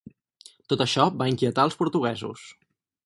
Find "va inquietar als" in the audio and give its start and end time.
1.19-1.77